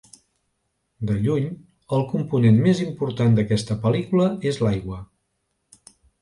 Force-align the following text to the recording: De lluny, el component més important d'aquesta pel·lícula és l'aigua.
De 1.09 1.17
lluny, 1.25 1.43
el 1.97 2.05
component 2.13 2.57
més 2.63 2.81
important 2.85 3.37
d'aquesta 3.41 3.77
pel·lícula 3.85 4.31
és 4.53 4.59
l'aigua. 4.65 4.99